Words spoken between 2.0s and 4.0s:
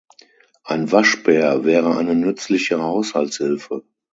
nützliche Haushaltshilfe.